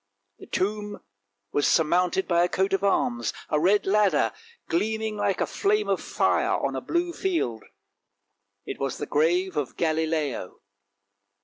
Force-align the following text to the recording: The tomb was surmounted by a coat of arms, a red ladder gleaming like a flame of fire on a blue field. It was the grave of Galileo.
The 0.39 0.47
tomb 0.47 1.03
was 1.51 1.67
surmounted 1.67 2.27
by 2.27 2.43
a 2.43 2.49
coat 2.49 2.73
of 2.73 2.83
arms, 2.83 3.33
a 3.49 3.59
red 3.59 3.85
ladder 3.85 4.33
gleaming 4.67 5.15
like 5.15 5.39
a 5.39 5.45
flame 5.45 5.87
of 5.87 6.01
fire 6.01 6.53
on 6.57 6.75
a 6.75 6.81
blue 6.81 7.13
field. 7.13 7.63
It 8.65 8.79
was 8.79 8.97
the 8.97 9.05
grave 9.05 9.55
of 9.57 9.77
Galileo. 9.77 10.61